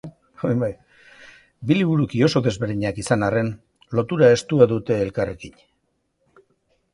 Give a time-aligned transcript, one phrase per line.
[1.71, 3.51] Bi liburuki oso desberdinak izan arren,
[3.99, 5.63] lotura estua dute elkarrekin.